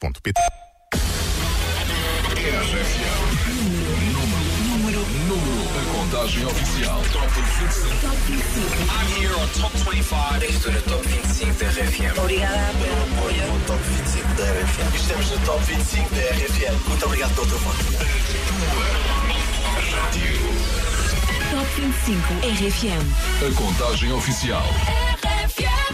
[0.00, 0.40] rr.pt.
[4.72, 7.02] Número, número, a contagem oficial.
[7.12, 8.00] Top 25.
[8.88, 10.44] I'm here on Top 25.
[10.48, 12.18] Estou no Top 25 da RFM.
[12.18, 13.46] Obrigada pelo apoio.
[13.52, 14.96] No Top 25 da RFM.
[14.96, 16.88] Estamos no Top 25 da RFM.
[16.88, 17.84] Muito obrigado pelo teu voto.
[21.50, 23.04] Top 25 RFM.
[23.46, 24.64] A contagem oficial.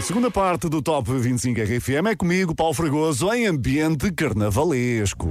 [0.07, 5.27] Segunda parte do Top 25 RFM é comigo, Paulo Fragoso, em ambiente carnavalesco.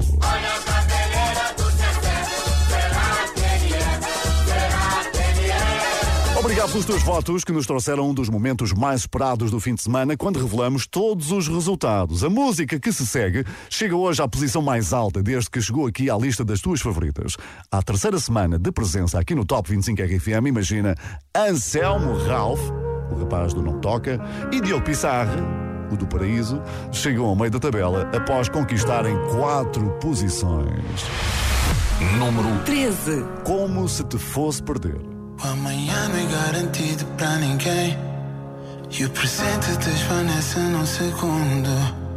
[6.38, 9.82] Obrigado pelos teus votos que nos trouxeram um dos momentos mais esperados do fim de
[9.82, 12.22] semana quando revelamos todos os resultados.
[12.22, 16.10] A música que se segue chega hoje à posição mais alta desde que chegou aqui
[16.10, 17.34] à lista das tuas favoritas.
[17.72, 20.94] À terceira semana de presença aqui no Top 25 RFM, imagina
[21.34, 22.60] Anselmo Ralph,
[23.10, 24.20] o rapaz do Não Toca,
[24.52, 25.36] e Diogo Pissarra,
[25.90, 26.60] o do Paraíso,
[26.92, 31.04] chegam ao meio da tabela após conquistarem quatro posições.
[32.18, 33.24] Número 13.
[33.44, 35.00] Como se te fosse perder.
[35.42, 37.96] O amanhã não é garantido pra ninguém.
[38.98, 41.70] E o presente desvanece num segundo.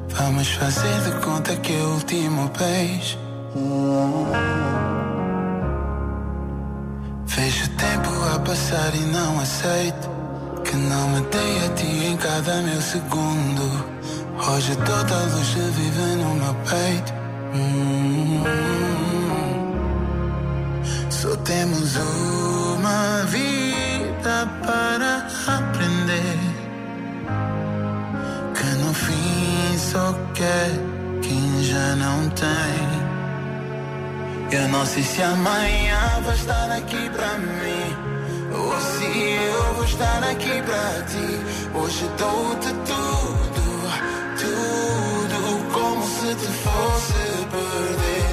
[0.10, 3.18] Vamos fazer de conta que é o último beijo.
[7.26, 10.19] Vejo o tempo a passar e não aceito.
[10.70, 13.64] Que não me dei a ti em cada meu segundo.
[14.38, 17.12] Hoje toda a luz vive no meu peito.
[17.56, 18.44] Hum.
[21.10, 26.38] Só temos uma vida para aprender.
[28.54, 30.70] Que no fim só quer
[31.24, 33.10] quem já não tem.
[34.52, 37.79] Eu não sei se amanhã vai estar aqui pra mim.
[38.60, 41.30] Ou se eu vou estar aqui pra ti.
[41.74, 43.66] Hoje dou-te tudo,
[44.40, 45.40] tudo
[45.74, 48.30] como se te fosse perder.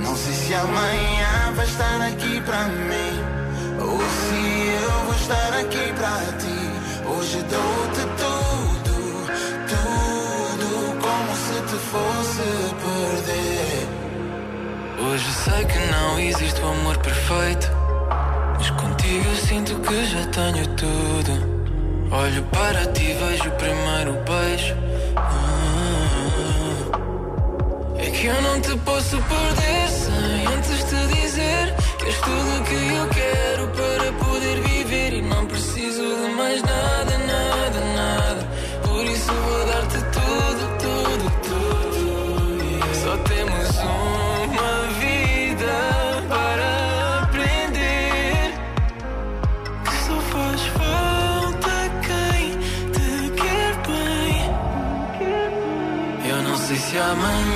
[0.00, 3.14] Não sei se amanhã vai estar aqui pra mim.
[3.80, 4.40] Ou se
[4.82, 6.60] eu vou estar aqui pra ti.
[7.08, 8.96] Hoje dou-te tudo,
[9.68, 10.68] tudo
[11.04, 12.46] como se te fosse
[12.82, 13.86] perder.
[14.98, 17.70] Hoje sei que não existe o amor perfeito.
[18.56, 18.70] Mas
[19.06, 21.32] contigo sinto que já tenho tudo.
[22.10, 24.74] Olho para ti, vejo o primeiro beijo.
[25.16, 25.46] Ah.
[27.98, 32.62] É que eu não te posso perder sem antes te dizer que és tudo o
[32.64, 34.25] que eu quero para poder
[57.14, 57.55] não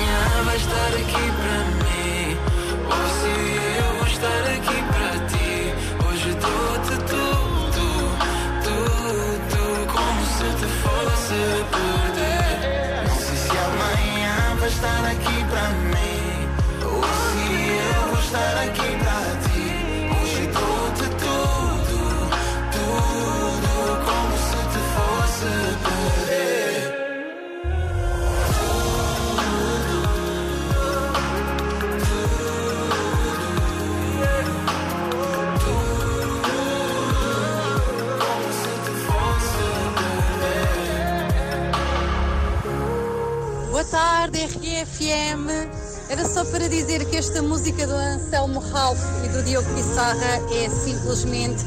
[46.33, 51.65] só para dizer que esta música do Anselmo Ralph e do Diogo Pissarra é simplesmente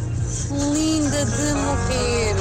[0.73, 2.35] linda de morrer.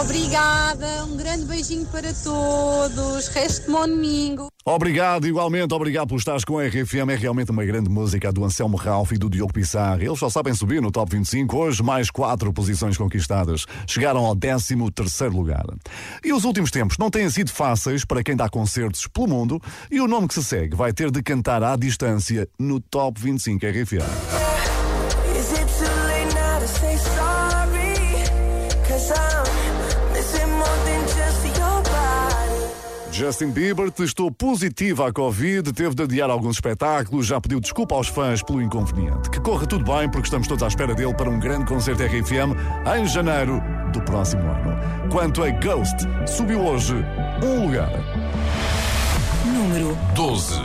[0.00, 3.28] Obrigada, um grande beijinho para todos.
[3.28, 4.45] Resto bom domingo.
[4.68, 7.10] Obrigado, igualmente, obrigado por estares com a RFM.
[7.10, 10.02] É realmente uma grande música do Anselmo Ralph e do Diogo Pissarra.
[10.02, 11.56] Eles só sabem subir no Top 25.
[11.56, 13.64] Hoje, mais quatro posições conquistadas.
[13.86, 14.74] Chegaram ao 13
[15.30, 15.64] lugar.
[16.24, 19.62] E os últimos tempos não têm sido fáceis para quem dá concertos pelo mundo.
[19.88, 23.64] E o nome que se segue vai ter de cantar à distância no Top 25
[23.64, 24.45] RFM.
[33.16, 38.08] Justin Bieber testou positivo à Covid, teve de adiar alguns espetáculos, já pediu desculpa aos
[38.08, 39.30] fãs pelo inconveniente.
[39.30, 42.52] Que corra tudo bem, porque estamos todos à espera dele para um grande concerto RFM
[42.94, 45.08] em janeiro do próximo ano.
[45.10, 45.96] Quanto a Ghost,
[46.26, 46.94] subiu hoje
[47.42, 47.90] um lugar.
[49.46, 50.60] Número 12.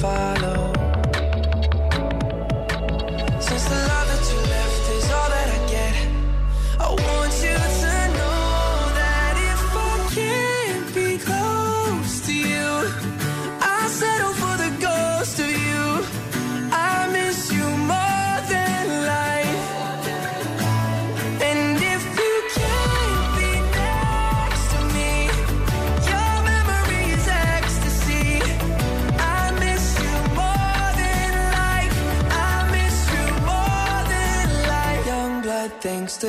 [0.00, 0.65] follow.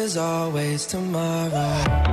[0.07, 2.06] There's always tomorrow.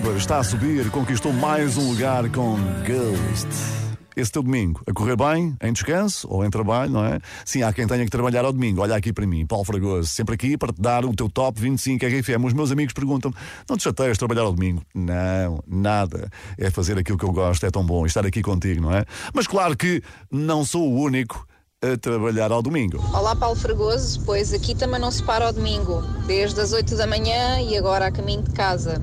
[0.00, 2.56] Bieber está a subir, conquistou mais um lugar com
[2.86, 3.48] Ghost.
[4.16, 7.18] Esse teu domingo, a correr bem, em descanso ou em trabalho, não é?
[7.44, 8.80] Sim, há quem tenha que trabalhar ao domingo.
[8.80, 12.06] Olha aqui para mim, Paulo Fragoso, sempre aqui para te dar o teu top 25
[12.06, 12.42] RFM.
[12.46, 13.36] Os meus amigos perguntam-me:
[13.68, 14.82] não te chateias trabalhar ao domingo?
[14.94, 16.30] Não, nada.
[16.56, 19.04] É fazer aquilo que eu gosto, é tão bom estar aqui contigo, não é?
[19.34, 21.46] Mas claro que não sou o único
[21.82, 23.04] a trabalhar ao domingo.
[23.12, 27.06] Olá Paulo Fragoso, pois aqui também não se para ao domingo, desde as 8 da
[27.06, 29.02] manhã e agora a caminho de casa.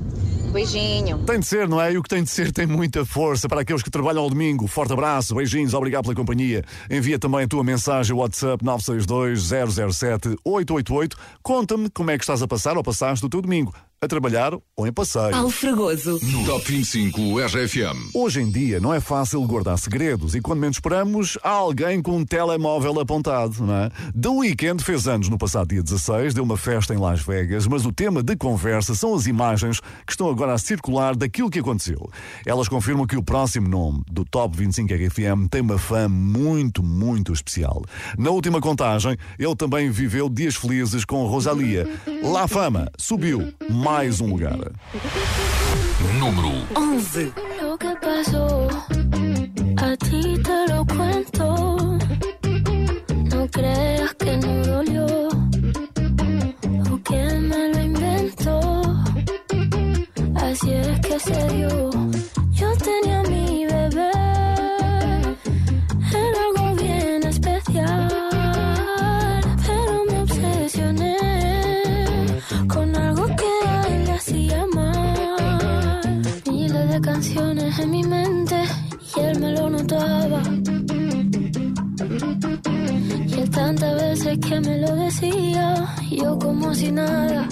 [0.52, 1.18] Beijinho.
[1.26, 1.92] Tem de ser, não é?
[1.92, 4.66] E o que tem de ser tem muita força para aqueles que trabalham ao domingo.
[4.66, 6.64] Forte abraço, beijinhos, obrigado pela companhia.
[6.90, 11.14] Envia também a tua mensagem WhatsApp 962-007-888.
[11.42, 13.72] Conta-me como é que estás a passar ou passaste o teu domingo.
[14.00, 15.32] A trabalhar ou em passeio.
[15.32, 16.20] Paulo Fragoso.
[16.22, 18.14] No Top 25 RFM.
[18.14, 22.18] Hoje em dia não é fácil guardar segredos e quando menos esperamos há alguém com
[22.18, 23.90] um telemóvel apontado, não é?
[24.16, 27.84] The Weeknd fez anos no passado dia 16, deu uma festa em Las Vegas, mas
[27.84, 32.08] o tema de conversa são as imagens que estão agora a circular daquilo que aconteceu.
[32.46, 37.32] Elas confirmam que o próximo nome do Top 25 RFM tem uma fã muito, muito
[37.32, 37.82] especial.
[38.16, 41.88] Na última contagem, ele também viveu dias felizes com Rosalia.
[42.22, 43.52] La Fama subiu
[43.90, 44.58] mais um lugar.
[46.18, 47.32] Número 11.
[47.62, 48.68] Lo que pasó,
[49.78, 51.98] a ti te lo cuento.
[53.34, 55.06] No creas que no dolió
[56.92, 58.60] o que me lo inventó.
[60.34, 62.37] Así es que se dio.
[84.48, 87.46] Que me lo decía, yo como si nada.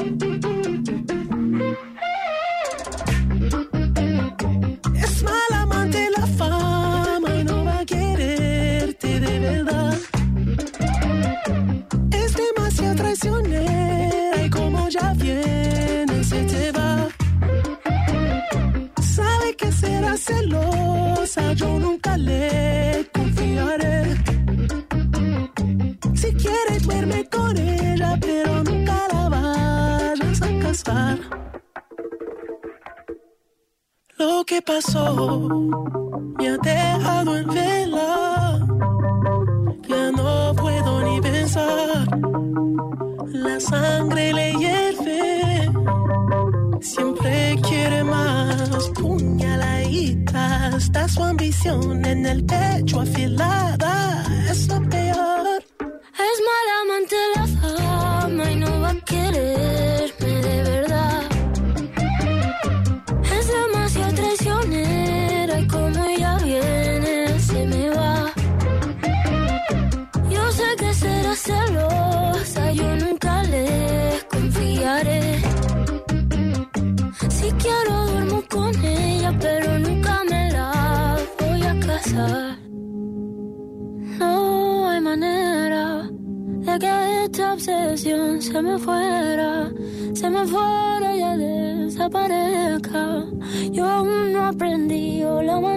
[88.79, 89.71] Fuera,
[90.15, 93.25] se me fuera y desaparezca.
[93.71, 95.76] Yo aún no aprendí la manera.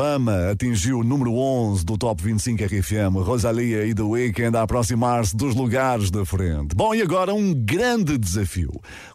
[0.00, 3.22] Fama atingiu o número 11 do Top 25 RFM.
[3.22, 6.74] Rosalia e The Weeknd a aproximar-se dos lugares da frente.
[6.74, 8.70] Bom, e agora um grande desafio.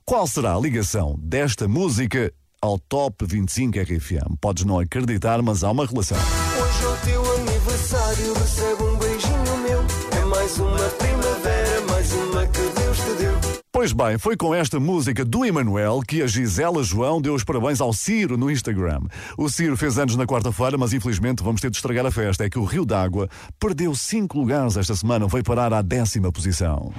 [0.05, 4.35] Qual será a ligação desta música ao Top 25 RFM?
[4.39, 6.19] Podes não acreditar, mas há uma relação.
[6.19, 10.21] Hoje é o teu aniversário, recebe um beijinho meu.
[10.21, 11.34] É mais uma primavera,
[13.85, 17.79] Pois bem, foi com esta música do Emanuel que a Gisela João deu os parabéns
[17.79, 19.01] ao Ciro no Instagram.
[19.37, 22.43] O Ciro fez anos na quarta-feira, mas infelizmente vamos ter de estragar a festa.
[22.43, 26.91] É que o Rio d'Água perdeu cinco lugares esta semana, veio parar à décima posição.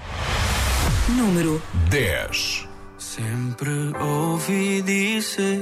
[1.08, 2.68] Número 10.
[2.98, 5.58] Sempre ouvi dizer: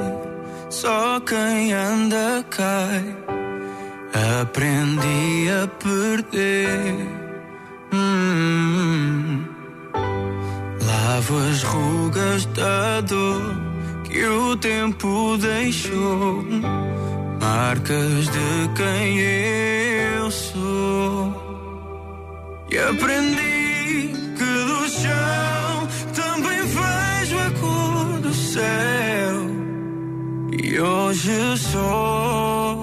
[0.69, 3.17] só quem anda cai.
[4.43, 7.09] Aprendi a perder.
[7.95, 9.34] Hum.
[11.25, 13.57] Lavo as rugas da dor
[14.05, 16.45] que o tempo deixou.
[17.41, 21.33] Marcas de quem eu sou.
[22.71, 29.37] E aprendi que do chão também vejo a cor do céu.
[30.63, 32.74] E hoje sou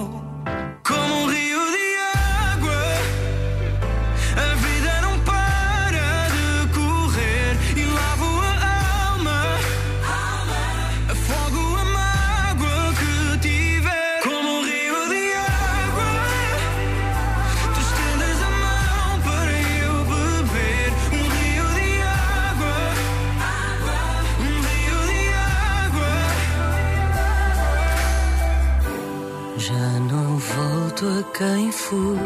[31.41, 32.19] quem fui,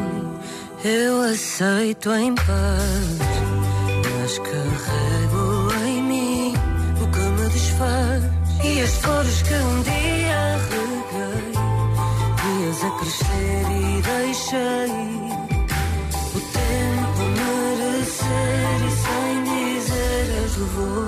[0.84, 3.18] eu aceito em paz,
[4.20, 6.54] mas carrego em mim
[7.02, 8.24] o que me desfaz
[8.62, 11.54] e as flores que um dia reguei,
[12.44, 14.92] dias a crescer e deixei.
[16.36, 21.05] O tempo merecer e sem dizer as levou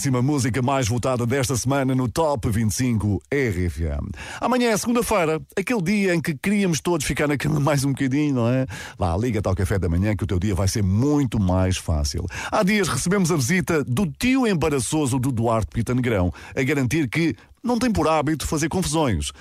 [0.00, 4.08] décima música mais votada desta semana no Top 25 RFM.
[4.40, 8.36] Amanhã é segunda-feira, aquele dia em que queríamos todos ficar na cama mais um bocadinho,
[8.36, 8.64] não é?
[8.96, 12.24] Vá, liga-te ao café da manhã que o teu dia vai ser muito mais fácil.
[12.50, 17.36] Há dias recebemos a visita do tio embaraçoso do Duarte Pita Negrão, a garantir que
[17.62, 19.32] não tem por hábito fazer confusões.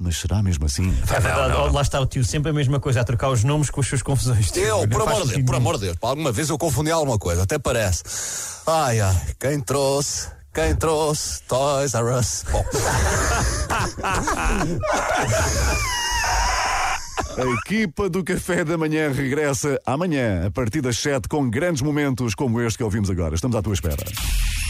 [0.00, 0.96] Mas será mesmo assim?
[1.10, 3.68] É verdade, ó, lá está o tio, sempre a mesma coisa, a trocar os nomes
[3.68, 4.48] com as suas confusões.
[4.50, 4.62] tio.
[4.62, 7.18] Eu, Não por amor de Deus, por amor de Deus, alguma vez eu confundi alguma
[7.18, 8.04] coisa, até parece.
[8.64, 12.44] Ai, ai, quem trouxe, quem trouxe Toys R Us.
[12.52, 12.64] Bom,
[17.38, 22.34] A equipa do Café da Manhã regressa amanhã, a partir das 7, com grandes momentos
[22.34, 23.36] como este que ouvimos agora.
[23.36, 24.04] Estamos à tua espera.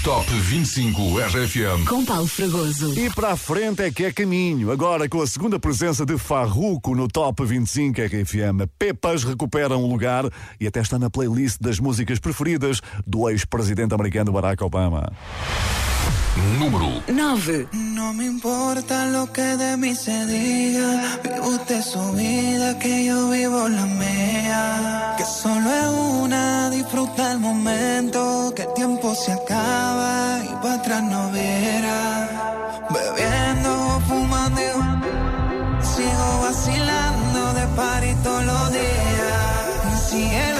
[0.05, 1.89] Top 25 RFM.
[1.89, 2.93] Com Paulo Fragoso.
[2.99, 4.71] E para a frente é que é caminho.
[4.71, 10.31] Agora, com a segunda presença de Farruco no Top 25 RFM, Pepas recupera um lugar
[10.61, 15.11] e até está na playlist das músicas preferidas do ex-presidente americano Barack Obama.
[16.59, 17.69] Número 9.
[17.73, 23.31] No me importa lo que de mí se diga, vive usted su vida, que yo
[23.31, 25.15] vivo la mía.
[25.17, 25.89] Que solo es
[26.23, 32.87] una, disfruta el momento, que el tiempo se acaba y para atrás no verá.
[32.91, 40.09] Bebiendo, fumando, y sigo vacilando de party todos los días.
[40.09, 40.58] Cielo.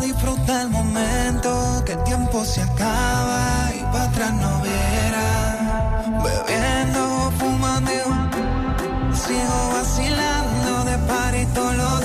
[0.00, 1.82] Disfruta el momento.
[1.84, 6.02] Que el tiempo se acaba y para atrás no verá.
[6.24, 7.92] Bebiendo, fumando,
[9.14, 10.98] sigo vacilando de
[11.54, 11.97] todos los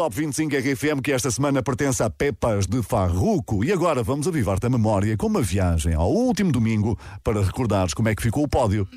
[0.00, 3.62] Top 25 RFM, que esta semana pertence a Pepas de Farruco.
[3.62, 8.08] E agora vamos avivar-te a memória com uma viagem ao último domingo para recordares como
[8.08, 8.88] é que ficou o pódio.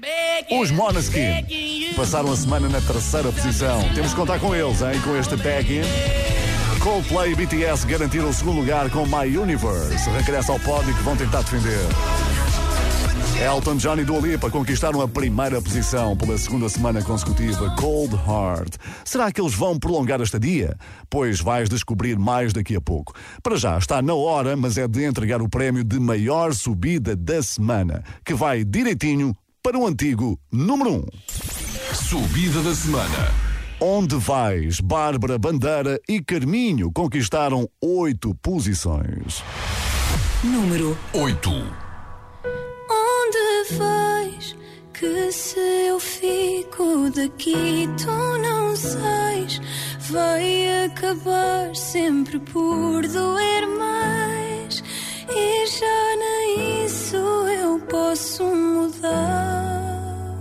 [0.49, 1.45] Os Måneskin
[1.93, 3.81] passaram a semana na terceira posição.
[3.93, 4.97] Temos que contar com eles, hein?
[5.03, 5.81] Com este back-in.
[6.81, 10.09] Coldplay e BTS garantiram o segundo lugar com My Universe.
[10.09, 11.85] Regressa ao pódio que vão tentar defender.
[13.43, 18.77] Elton John e Dua Lipa conquistaram a primeira posição pela segunda semana consecutiva, Cold Heart.
[19.03, 20.77] Será que eles vão prolongar a estadia?
[21.09, 23.13] Pois vais descobrir mais daqui a pouco.
[23.43, 27.43] Para já, está na hora, mas é de entregar o prémio de maior subida da
[27.43, 30.93] semana, que vai direitinho para o antigo número 1.
[30.93, 31.05] Um.
[31.93, 33.29] Subida da semana.
[33.81, 34.79] Onde vais?
[34.79, 39.43] Bárbara Bandeira e Carminho conquistaram oito posições.
[40.41, 41.82] Número 8.
[45.03, 49.59] Que se eu fico daqui, tu não sais.
[50.11, 54.81] Vai acabar sempre por doer mais.
[55.29, 60.39] E já nem isso eu posso mudar.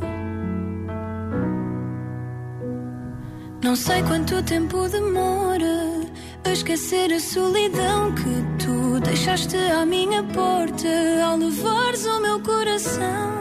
[3.65, 6.12] Não sei quanto tempo demora
[6.45, 10.89] a esquecer a solidão que tu deixaste à minha porta
[11.25, 13.33] ao levares o meu coração.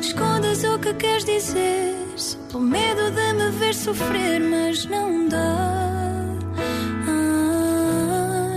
[0.00, 1.94] Escondas o que queres dizer,
[2.50, 6.38] pelo medo de me ver sofrer, mas não dá.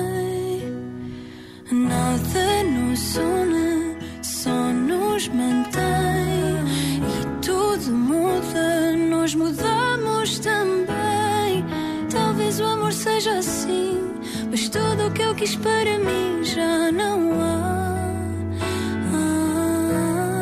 [0.10, 0.62] Ai,
[1.72, 5.76] nada nos une, só nos mantém
[7.08, 11.64] e tudo muda, nós mudamos também.
[12.10, 14.12] Talvez o amor seja assim,
[14.52, 18.12] mas tudo o que eu quis para mim já não há.
[19.14, 20.42] Ai,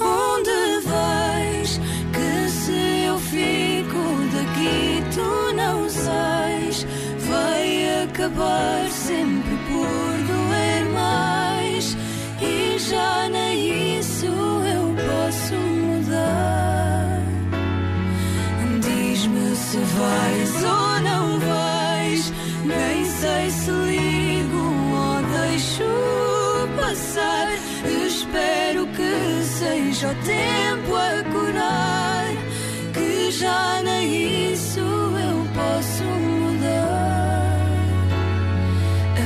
[0.00, 1.80] onde vais?
[2.12, 4.02] Que se eu fico
[4.34, 6.84] daqui, tu não sais.
[7.28, 11.96] Vai acabar sempre por doer mais.
[12.42, 13.53] E já nem
[30.04, 32.24] seja o tempo a curar.
[32.92, 37.58] Que já nem isso eu posso mudar.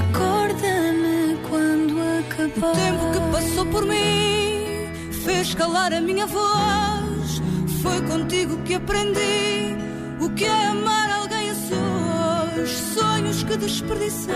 [0.00, 2.70] Acorda-me quando acabar.
[2.70, 4.88] O tempo que passou por mim
[5.24, 7.42] fez calar a minha voz.
[7.82, 9.76] Foi contigo que aprendi
[10.20, 12.70] o que é amar alguém a sós.
[12.70, 14.34] Sonhos que desperdicei,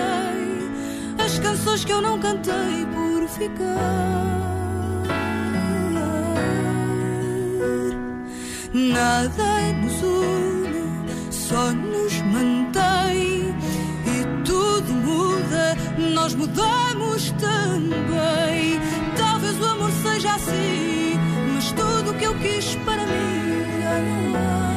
[1.18, 4.41] as canções que eu não cantei por ficar.
[8.74, 13.54] Nada nos une, só nos mantém.
[14.06, 15.76] E tudo muda,
[16.14, 18.80] nós mudamos também.
[19.16, 21.18] Talvez o amor seja assim,
[21.54, 24.72] mas tudo o que eu quis para mim já não há.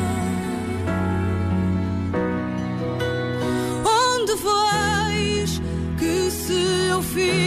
[4.20, 5.62] Onde vais?
[5.98, 6.54] Que se
[6.90, 7.45] eu fico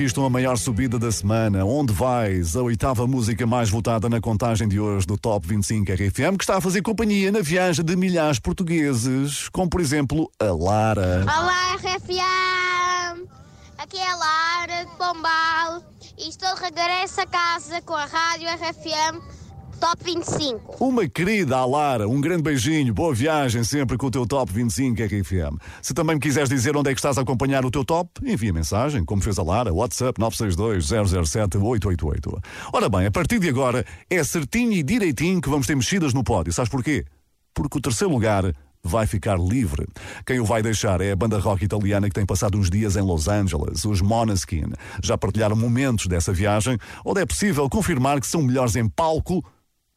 [0.00, 1.62] conquistam a maior subida da semana.
[1.62, 2.56] Onde vais?
[2.56, 6.56] A oitava música mais votada na contagem de hoje do Top 25 RFM, que está
[6.56, 11.22] a fazer companhia na viagem de milhares portugueses, como por exemplo a Lara.
[11.24, 13.28] Olá, RFM!
[13.76, 15.82] Aqui é a Lara de Pombal
[16.16, 19.39] e estou de regresso a casa com a Rádio RFM
[19.80, 20.84] Top 25.
[20.84, 25.02] Uma querida a Lara, um grande beijinho, boa viagem sempre com o teu Top 25
[25.02, 25.56] RFM.
[25.80, 28.52] Se também me quiseres dizer onde é que estás a acompanhar o teu top, envia
[28.52, 32.42] mensagem, como fez a Lara, WhatsApp 962-007-888.
[32.74, 36.22] Ora bem, a partir de agora é certinho e direitinho que vamos ter mexidas no
[36.22, 36.52] pódio.
[36.52, 37.06] Sabes porquê?
[37.54, 38.52] Porque o terceiro lugar
[38.84, 39.86] vai ficar livre.
[40.26, 43.02] Quem o vai deixar é a banda rock italiana que tem passado uns dias em
[43.02, 44.72] Los Angeles, os Måneskin.
[45.02, 49.42] Já partilharam momentos dessa viagem, onde é possível confirmar que são melhores em palco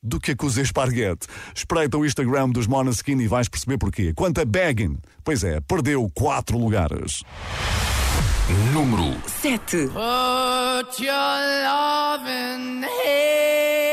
[0.03, 1.27] do que a cozer esparguete.
[1.55, 4.13] Espreita o Instagram dos Måneskin e vais perceber porquê.
[4.13, 7.23] Quanto a Baggin, pois é, perdeu quatro lugares.
[8.73, 9.87] Número 7.
[9.87, 11.13] Put your
[11.63, 13.92] loving hand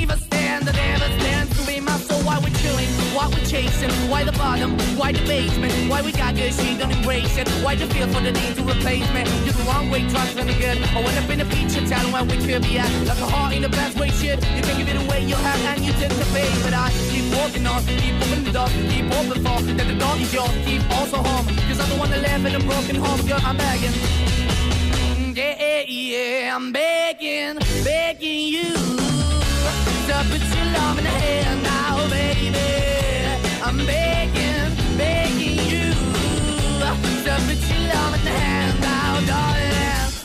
[3.13, 3.91] Why we chasing?
[4.09, 4.77] Why the bottom?
[4.95, 5.73] Why the basement?
[5.89, 7.47] Why we got good, she don't embrace it?
[7.63, 9.23] Why the feel for the need to replace me?
[9.43, 10.77] You're the wrong way, trying to good.
[10.95, 12.89] I went up in a feature town where we could be at.
[13.05, 14.39] Like a heart in the best way, shit.
[14.55, 16.49] You can give it away, you have, and you tend to pay.
[16.63, 20.21] But I keep walking on, keep moving the door, keep open for that the dog
[20.21, 21.47] is yours, keep also home.
[21.67, 23.95] Cause I'm the one that live in a broken home, girl, I'm begging.
[25.35, 28.73] Yeah, yeah, I'm begging, begging you
[30.11, 32.80] to put your love in the hand now, baby.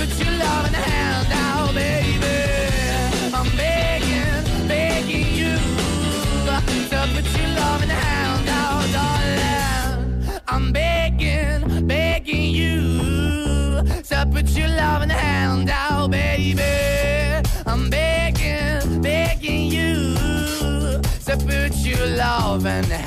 [0.00, 2.38] put your loving hand out, baby.
[3.34, 5.56] I'm begging, begging you.
[6.90, 10.40] To put your loving hand out, darling.
[10.48, 13.82] I'm begging, begging you.
[14.10, 16.62] To put your loving hand out, baby.
[17.66, 20.16] I'm begging, begging you.
[21.26, 22.99] To put your loving hand out.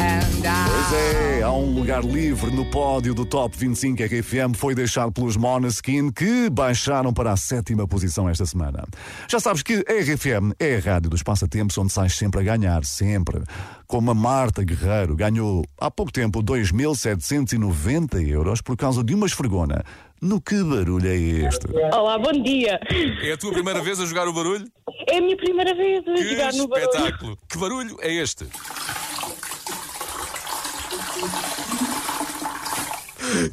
[0.43, 5.37] Pois é, há um lugar livre no pódio do Top 25 RFM, foi deixado pelos
[5.37, 8.83] Måneskin, que baixaram para a sétima posição esta semana.
[9.29, 12.83] Já sabes que a RFM é a rádio dos passatempos onde sais sempre a ganhar,
[12.83, 13.41] sempre.
[13.87, 19.81] Como a Marta Guerreiro ganhou há pouco tempo 2.790 euros por causa de uma esfregona.
[20.21, 21.67] No que barulho é este?
[21.93, 22.81] Olá, bom dia.
[23.21, 24.65] É a tua primeira vez a jogar o barulho?
[25.09, 26.89] É a minha primeira vez a Que jogar no barulho.
[26.91, 27.37] espetáculo!
[27.47, 28.45] Que barulho é este?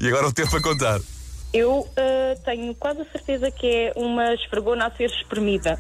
[0.00, 1.00] E agora o tempo a contar.
[1.52, 5.78] Eu ah, tenho quase a certeza que é uma esfregona a ser espremida.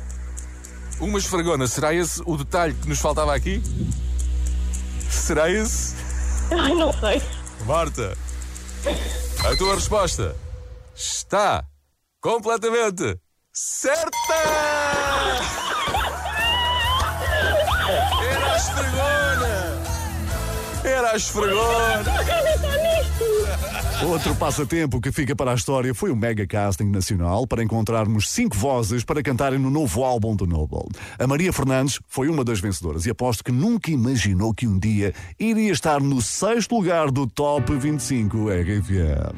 [1.00, 3.62] Uma esfregona, será esse o detalhe que nos faltava aqui?
[5.08, 5.94] Será esse?
[6.50, 7.22] Ai, não sei.
[7.64, 8.16] Marta,
[9.44, 10.36] a tua resposta
[10.94, 11.64] está
[12.20, 13.18] completamente
[13.52, 14.34] certa!
[18.22, 19.79] Era a esfregona!
[20.84, 22.04] Era a esfregona!
[24.02, 28.56] Outro passatempo que fica para a história foi o mega casting nacional para encontrarmos cinco
[28.56, 30.88] vozes para cantarem no novo álbum do Noble.
[31.18, 35.12] A Maria Fernandes foi uma das vencedoras e aposto que nunca imaginou que um dia
[35.38, 39.36] iria estar no sexto lugar do Top 25 RFM.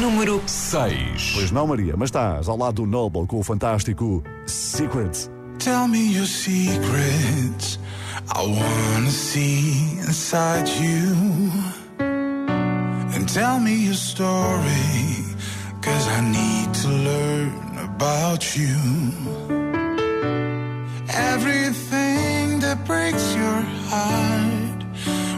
[0.00, 1.32] Número 6.
[1.34, 5.28] Pois não, Maria, mas estás ao lado do Noble com o fantástico Secrets.
[5.58, 7.78] Tell me your secrets.
[8.28, 11.16] I wanna see inside you.
[13.14, 15.26] And tell me your story.
[15.80, 18.76] Cause I need to learn about you.
[21.08, 24.82] Everything that breaks your heart.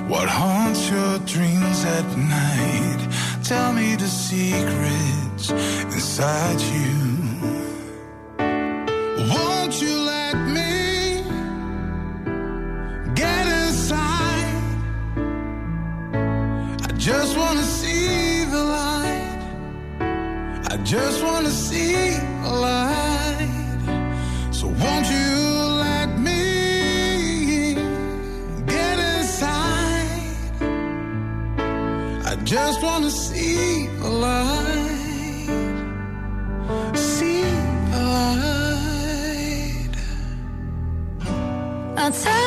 [0.08, 3.00] What haunts your dreams at night.
[3.42, 7.13] Tell me the secrets inside you.
[42.04, 42.43] I'll tell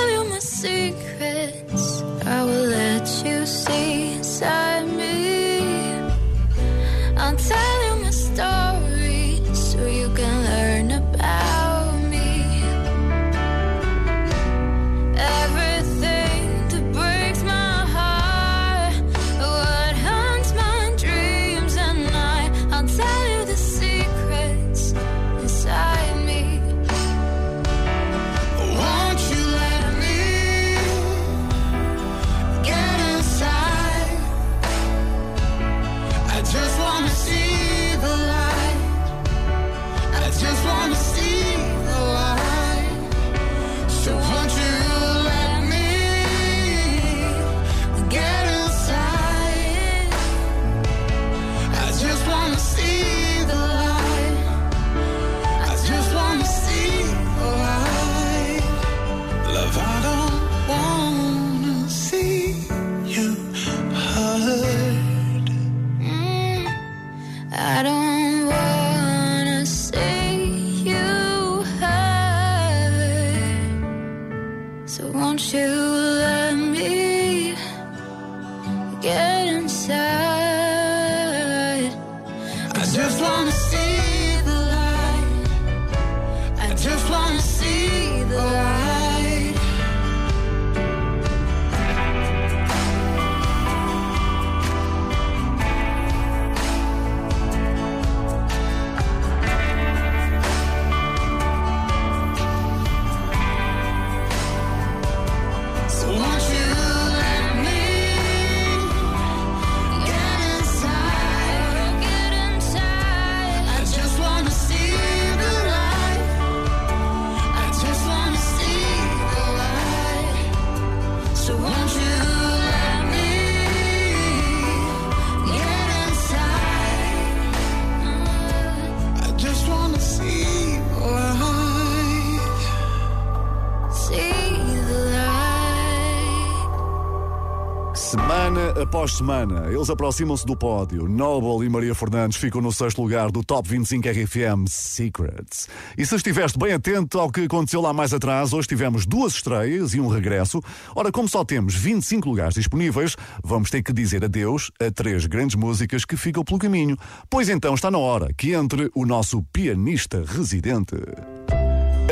[138.88, 141.10] após semana, eles aproximam-se do pódio.
[141.10, 145.68] Noble e Maria Fernandes ficam no sexto lugar do Top 25 RFM Secrets.
[145.98, 149.94] E se estiveste bem atento ao que aconteceu lá mais atrás, hoje tivemos duas estreias
[149.94, 150.62] e um regresso.
[150.96, 155.58] Ora, como só temos 25 lugares disponíveis, vamos ter que dizer adeus a três grandes
[155.58, 156.98] músicas que ficam pelo caminho.
[157.30, 160.96] Pois então está na hora que entre o nosso pianista residente.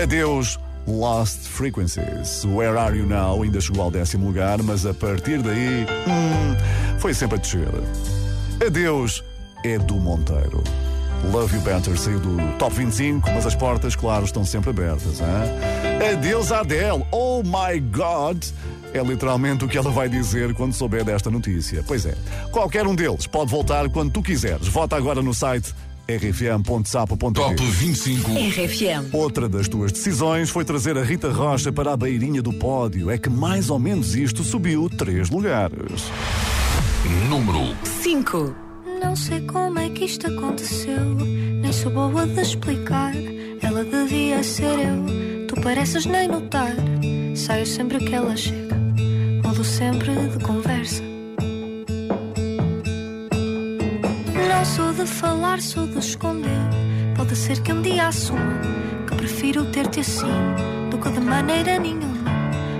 [0.01, 0.59] Adeus.
[0.87, 2.45] Lost Frequencies.
[2.45, 6.55] Where Are You Now ainda chegou ao décimo lugar, mas a partir daí hum,
[6.99, 7.67] foi sempre a descer.
[8.65, 9.23] Adeus,
[9.63, 10.63] Edu Monteiro.
[11.31, 15.19] Love You Better saiu do Top 25, mas as portas, claro, estão sempre abertas.
[15.19, 16.13] Hein?
[16.13, 17.03] Adeus, Adele.
[17.11, 18.43] Oh my God!
[18.93, 21.83] É literalmente o que ela vai dizer quando souber desta notícia.
[21.85, 22.15] Pois é,
[22.51, 24.67] qualquer um deles pode voltar quando tu quiseres.
[24.67, 25.73] Vota agora no site
[26.07, 28.31] rfm.sapo.pt Top 25.
[28.31, 29.13] RFM.
[29.13, 33.09] Outra das tuas decisões foi trazer a Rita Rocha para a beirinha do pódio.
[33.09, 36.03] É que mais ou menos isto subiu três lugares.
[37.29, 38.55] Número 5.
[39.01, 43.13] Não sei como é que isto aconteceu, nem sou boa de explicar.
[43.61, 46.73] Ela devia ser eu, tu pareces nem notar.
[47.35, 48.75] Saio sempre que ela chega,
[49.43, 51.14] mudo sempre de conversa.
[54.65, 56.49] Sou de falar, sou de esconder.
[57.15, 58.59] Pode ser que um dia assuma
[59.07, 60.27] que prefiro ter-te assim
[60.89, 62.31] do que de maneira nenhuma.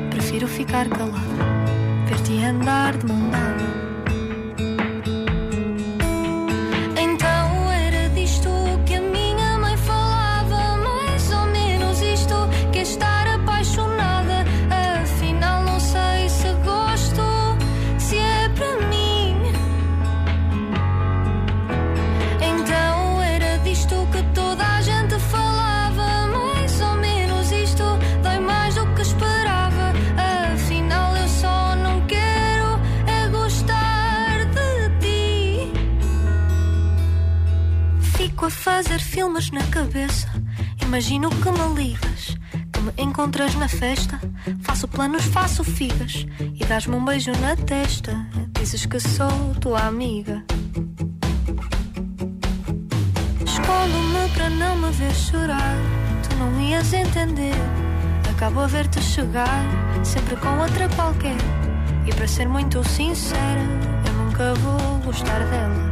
[0.10, 1.46] Prefiro ficar calada,
[2.08, 3.75] ver-te andar de mão dada.
[39.16, 40.28] Filmes na cabeça.
[40.82, 42.36] Imagino que me ligas,
[42.74, 44.20] que me encontras na festa.
[44.62, 48.14] Faço planos, faço figas e dás-me um beijo na testa.
[48.60, 50.44] Dizes que sou tua amiga.
[53.46, 55.78] Escondo-me para não me ver chorar.
[56.28, 57.56] Tu não ias entender.
[58.32, 59.64] Acabo a ver-te chegar,
[60.04, 61.38] sempre com outra qualquer.
[62.06, 63.64] E para ser muito sincera,
[64.08, 65.85] eu nunca vou gostar dela.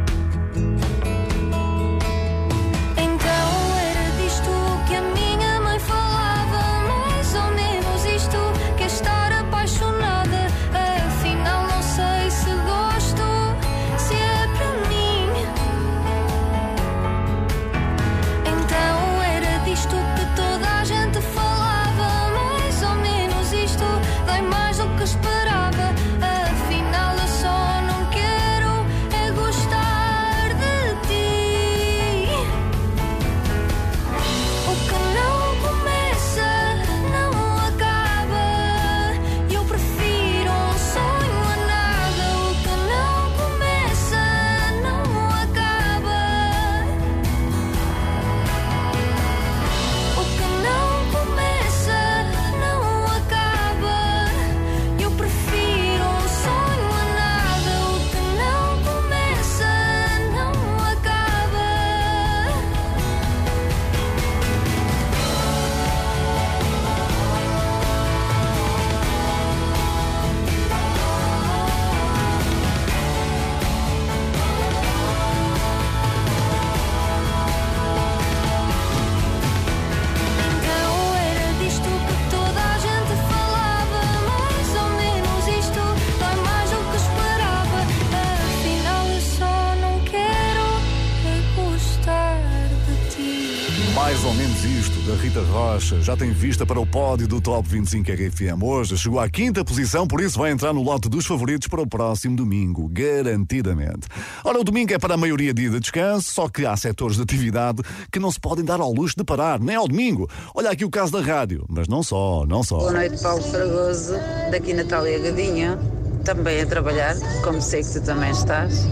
[95.84, 98.62] Rocha, já tem vista para o pódio do Top 25 RFM.
[98.62, 101.86] Hoje chegou à quinta posição, por isso vai entrar no lote dos favoritos para o
[101.86, 104.08] próximo domingo, garantidamente.
[104.42, 107.22] Ora, o domingo é para a maioria dia de descanso, só que há setores de
[107.22, 110.26] atividade que não se podem dar ao luxo de parar, nem ao domingo.
[110.54, 112.78] Olha aqui o caso da rádio, mas não só, não só.
[112.78, 114.14] Boa noite, Paulo Fragoso.
[114.50, 115.78] Daqui Natália Gadinha,
[116.24, 118.86] também a trabalhar, como sei que tu também estás.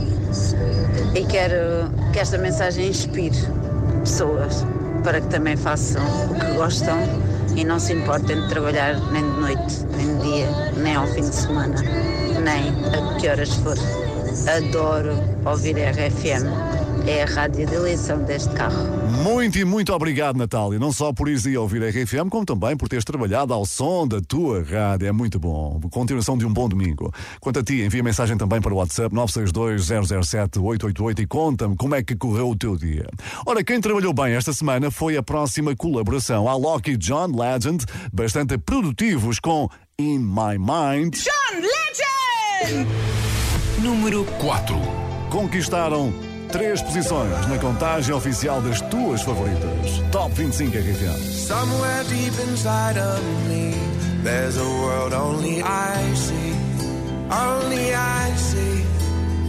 [1.15, 3.37] E quero que esta mensagem inspire
[4.01, 4.67] pessoas
[5.03, 6.99] para que também façam o que gostam
[7.57, 11.23] e não se importem de trabalhar nem de noite, nem de dia, nem ao fim
[11.23, 11.83] de semana,
[12.41, 13.77] nem a que horas for.
[14.49, 15.13] Adoro
[15.45, 16.82] ouvir a RFM.
[17.07, 18.87] É a rádio de eleição deste carro.
[19.25, 20.79] Muito e muito obrigado, Natália.
[20.79, 24.07] Não só por ires aí ouvir a RFM, como também por teres trabalhado ao som
[24.07, 25.09] da tua rádio.
[25.09, 25.81] É muito bom.
[25.91, 27.13] Continuação de um bom domingo.
[27.41, 32.15] Quanto a ti, envia mensagem também para o WhatsApp 962-007-888 e conta-me como é que
[32.15, 33.09] correu o teu dia.
[33.45, 36.49] Ora, quem trabalhou bem esta semana foi a próxima colaboração.
[36.49, 41.17] A Loki John Legend, bastante produtivos com In My Mind.
[41.17, 42.87] John Legend!
[43.83, 44.77] Número 4.
[45.31, 50.03] Conquistaram três posições na contagem oficial das tuas favoritas.
[50.13, 51.19] Top 25 RFM.
[51.33, 53.75] Somewhere deep inside of me,
[54.23, 56.55] there's a world only I see,
[57.33, 58.85] only I see.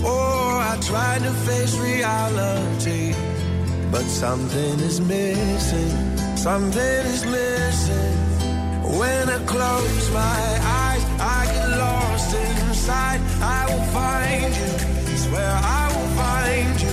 [0.05, 3.13] Oh, I tried to face reality,
[3.91, 8.15] but something is missing, something is missing.
[8.97, 13.19] When I close my eyes, I get lost inside.
[13.41, 16.92] I will find you, swear I will find you.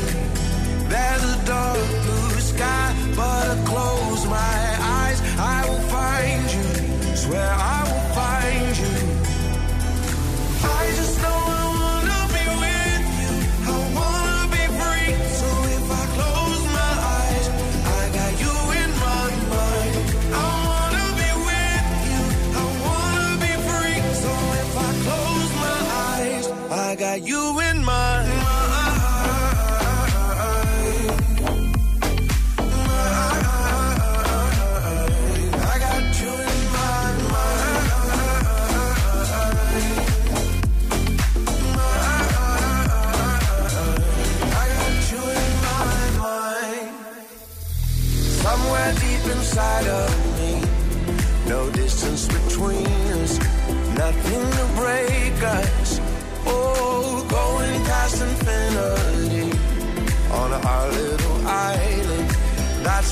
[0.91, 4.61] There's a dark blue sky, but I close my
[4.99, 5.21] eyes.
[5.39, 7.17] I will find you.
[7.17, 7.90] Swear I will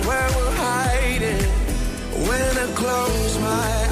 [0.07, 1.43] where we're hiding.
[2.29, 3.88] When I close my eyes,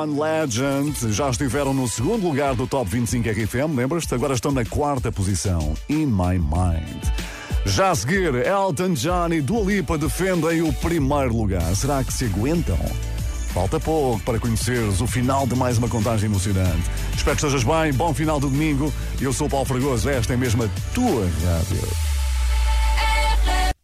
[0.00, 4.14] John Legend já estiveram no segundo lugar do Top 25 RFM, lembras-te?
[4.14, 5.74] Agora estão na quarta posição.
[5.90, 7.04] In My Mind.
[7.66, 11.76] Já a seguir, Elton John e Dua Lipa defendem o primeiro lugar.
[11.76, 12.78] Será que se aguentam?
[13.52, 16.90] Falta pouco para conheceres o final de mais uma contagem emocionante.
[17.14, 18.90] Espero que estejas bem, bom final do domingo.
[19.20, 21.88] Eu sou o Paulo Fragoso, esta é mesmo a tua rádio.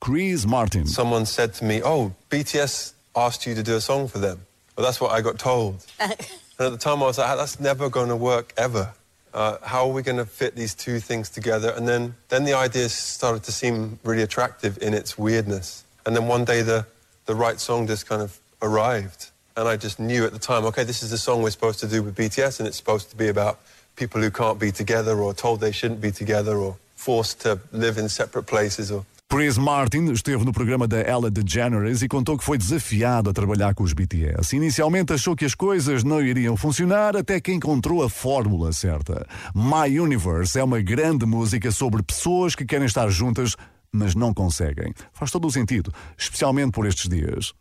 [0.00, 0.86] Chris Martin.
[0.86, 4.38] Someone said to me, "Oh, BTS asked you to do a song for them."
[4.76, 5.84] Well, that's what I got told.
[6.00, 6.12] and
[6.58, 8.92] at the time, I was like, "That's never going to work ever.
[9.32, 12.52] Uh, how are we going to fit these two things together?" And then, then the
[12.54, 15.84] idea started to seem really attractive in its weirdness.
[16.04, 16.86] And then one day, the
[17.24, 20.84] the right song just kind of arrived, and I just knew at the time, okay,
[20.84, 23.28] this is the song we're supposed to do with BTS, and it's supposed to be
[23.28, 23.60] about
[23.96, 27.96] people who can't be together, or told they shouldn't be together, or forced to live
[27.96, 32.44] in separate places, or Chris Martin esteve no programa da Ella DeGeneres e contou que
[32.44, 34.54] foi desafiado a trabalhar com os BTS.
[34.54, 39.26] Inicialmente achou que as coisas não iriam funcionar até que encontrou a fórmula certa.
[39.52, 43.56] My Universe é uma grande música sobre pessoas que querem estar juntas,
[43.90, 44.94] mas não conseguem.
[45.12, 47.52] Faz todo o sentido, especialmente por estes dias.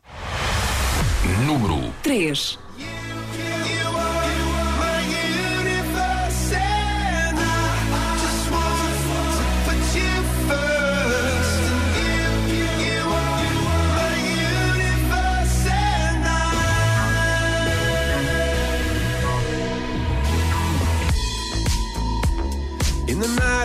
[1.47, 2.59] Número 3.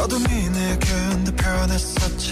[0.00, 2.30] 어둠이 내겐 더 변했었지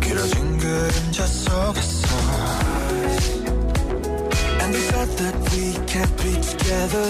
[0.00, 2.06] 길어진 그림자 속에서
[4.60, 7.06] And we thought that we can't be together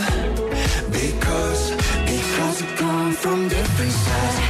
[0.90, 1.70] Because,
[2.04, 4.49] because we come from different sides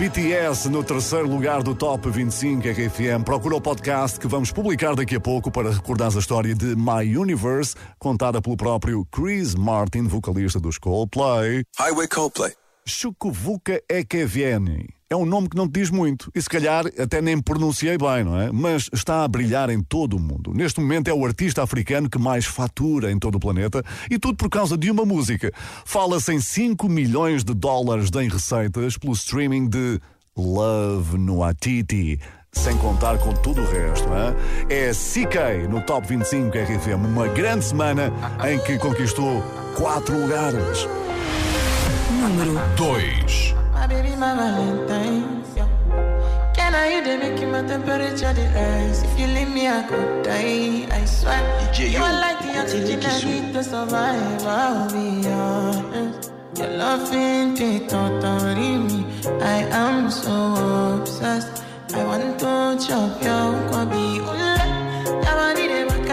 [0.00, 3.22] BTS no terceiro lugar do Top 25 RFM.
[3.22, 7.14] Procura o podcast que vamos publicar daqui a pouco para recordar a história de My
[7.14, 11.64] Universe, contada pelo próprio Chris Martin, vocalista dos Coldplay.
[11.78, 12.54] Highway Coldplay.
[12.86, 14.99] Chukuvuka Ekevieni.
[15.12, 18.22] É um nome que não te diz muito e se calhar até nem pronunciei bem,
[18.22, 18.52] não é?
[18.52, 20.52] Mas está a brilhar em todo o mundo.
[20.54, 24.36] Neste momento é o artista africano que mais fatura em todo o planeta e tudo
[24.36, 25.50] por causa de uma música.
[25.84, 30.00] Fala-se em 5 milhões de dólares em receitas pelo streaming de
[30.38, 32.20] Love no Atiti.
[32.52, 34.36] Sem contar com tudo o resto, hein?
[34.68, 37.04] é CK no Top 25 RFM.
[37.04, 38.12] Uma grande semana
[38.48, 39.42] em que conquistou
[39.76, 40.88] 4 lugares.
[42.12, 43.60] Número 2.
[43.90, 45.44] Baby, my Valentine.
[45.56, 45.68] Yeah.
[46.54, 49.02] Can I you they make my temperature the rise?
[49.02, 50.86] If you leave me, I could die.
[50.90, 51.40] I swear.
[51.72, 54.46] DJ, you are like the oxygen I need to survive.
[54.46, 56.32] I'll be honest.
[56.58, 59.04] Your love ain't it totally me.
[59.40, 60.36] I am so
[61.00, 61.64] obsessed.
[61.94, 64.06] I want to chop your kwabi.
[64.30, 64.56] Ule,
[65.24, 66.09] yabani de makamishi.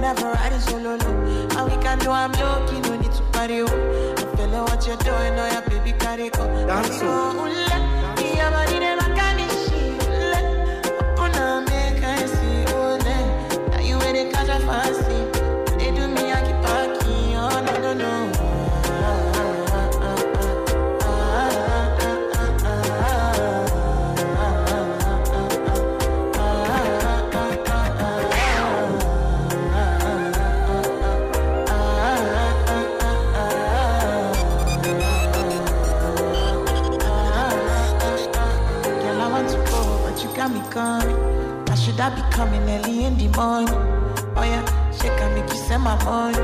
[0.00, 0.27] Never
[43.38, 43.68] morning?
[44.36, 46.36] Oh yeah, shake and make you send my money.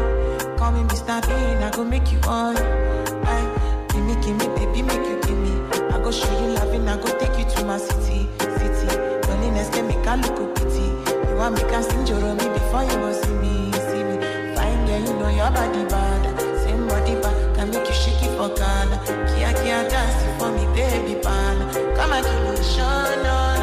[0.57, 1.19] Call me Mr.
[1.27, 2.57] Bean, I go make you on.
[2.57, 5.53] Aye, give me, give me, baby, make you give me.
[5.93, 8.87] I go show you loving, I go take you to my city, city.
[9.27, 10.87] Loneliness can make I look a pity.
[11.29, 14.17] You want me can sing me before you go see me, see me.
[14.55, 16.23] Fine girl, you know your body bad.
[16.63, 18.97] Same body bad, can make you shake it for Ghana.
[19.35, 21.59] Kia kia dance for me, baby pan.
[21.97, 23.54] Come and give me show, no,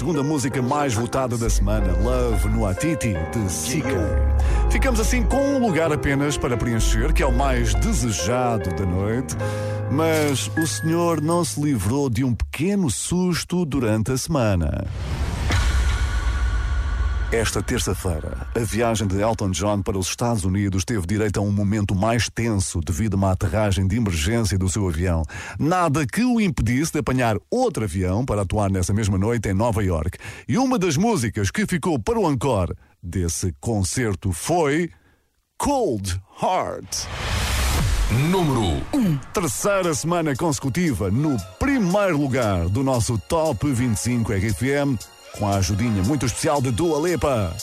[0.00, 4.40] segunda música mais votada da semana, Love no Atiti, de Sika.
[4.70, 9.36] Ficamos assim com um lugar apenas para preencher, que é o mais desejado da noite.
[9.90, 14.86] Mas o senhor não se livrou de um pequeno susto durante a semana.
[17.32, 21.52] Esta terça-feira, a viagem de Elton John para os Estados Unidos teve direito a um
[21.52, 25.22] momento mais tenso devido a uma aterragem de emergência do seu avião.
[25.56, 29.80] Nada que o impedisse de apanhar outro avião para atuar nessa mesma noite em Nova
[29.80, 30.18] York.
[30.48, 34.90] E uma das músicas que ficou para o encore desse concerto foi
[35.56, 37.06] Cold Heart.
[38.28, 39.18] Número 1.
[39.32, 44.98] Terceira semana consecutiva no primeiro lugar do nosso Top 25 RFM,
[45.32, 47.54] com a ajudinha muito especial de Dua Lipa.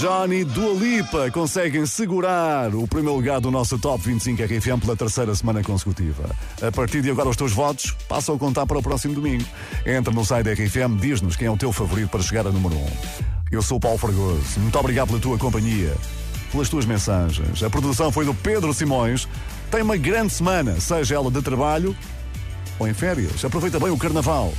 [0.00, 4.80] Elton John e Dua Lipa conseguem segurar o primeiro lugar do nosso Top 25 RFM
[4.80, 6.24] pela terceira semana consecutiva.
[6.62, 9.44] A partir de agora, os teus votos passam a contar para o próximo domingo.
[9.84, 12.74] Entra no site da RFM, diz-nos quem é o teu favorito para chegar a número
[12.74, 12.86] 1.
[13.52, 14.58] Eu sou o Paulo Fragoso.
[14.58, 15.94] Muito obrigado pela tua companhia,
[16.50, 17.62] pelas tuas mensagens.
[17.62, 19.28] A produção foi do Pedro Simões.
[19.70, 21.94] Tem uma grande semana, seja ela de trabalho
[22.78, 23.44] ou em férias.
[23.44, 24.52] Aproveita bem o carnaval.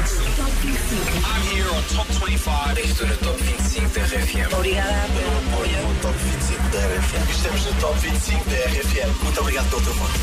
[0.00, 0.36] 25.
[0.36, 1.24] Top 25.
[1.26, 2.78] I'm here on Top 25.
[2.80, 4.54] Estou no Top 25 da RFM.
[4.54, 5.82] Obrigada pelo apoio.
[5.82, 7.30] No Top 25 da RFM.
[7.30, 9.22] Estamos no Top 25 da RFM.
[9.22, 10.20] Muito obrigado pelo teu voto.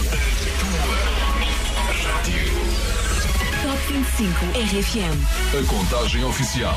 [3.64, 5.16] Top 25 RFM.
[5.54, 6.76] A contagem oficial.